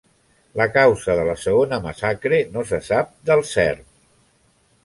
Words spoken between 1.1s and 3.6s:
de la segona massacre no se sap del